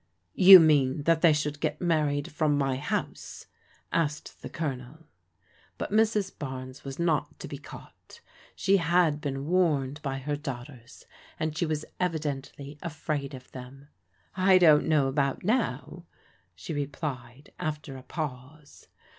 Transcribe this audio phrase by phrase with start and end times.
[0.33, 3.45] "You mean that they should get married frona my house?"
[3.93, 5.05] asked the Colonel.
[5.77, 6.35] But Mrs.
[6.39, 8.19] Barnes was not to be caught.
[8.55, 11.05] She had been warned by her daughters,
[11.39, 13.89] and she was evidently afraid of them.
[14.35, 16.05] I don't know about now,"
[16.55, 18.87] she replied after a pause.